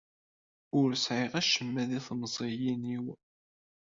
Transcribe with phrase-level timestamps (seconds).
[0.79, 3.05] Ur sɛiɣ acemma deg temziyin-iw.